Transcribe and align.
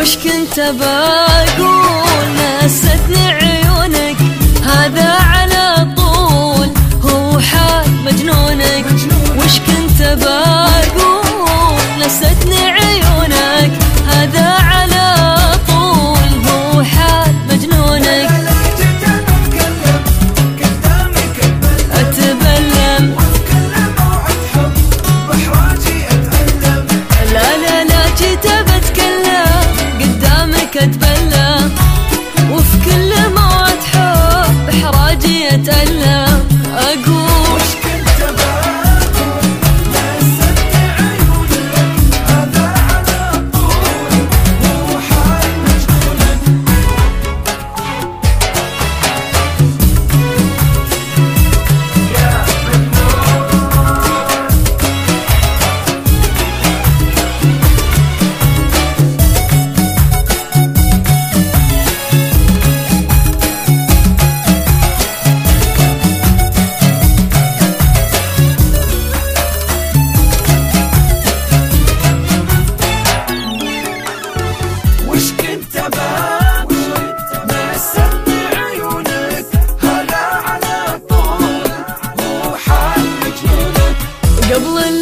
وش 0.00 0.16
كنت 0.16 0.60
بقول؟ 0.60 1.66
نستني 2.64 3.28
عيونك 3.32 4.16
هذا 4.64 5.04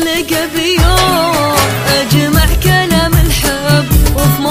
معلقة 0.05 0.47
بيوم 0.57 1.57
أجمع 2.01 2.47
كلام 2.63 3.13
الحب 3.15 3.85
وفي 4.17 4.43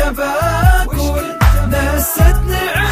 التباكل 0.00 1.22
نستني 1.68 2.89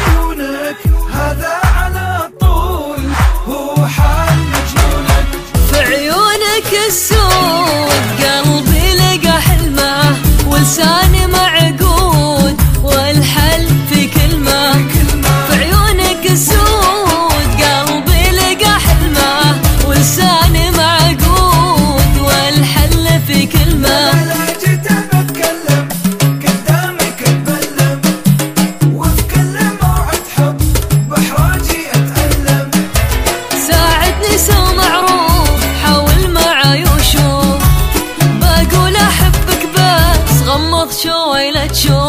trôi 41.03 41.51
là 41.51 41.67
trôi 41.73 42.08